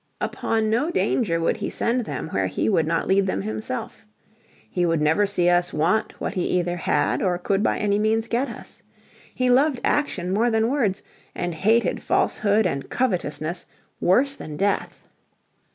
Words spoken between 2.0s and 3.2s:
them where he would not